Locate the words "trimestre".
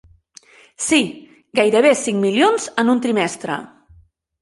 3.07-3.63